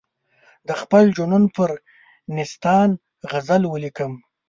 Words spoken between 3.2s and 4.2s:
غزل ولیکم.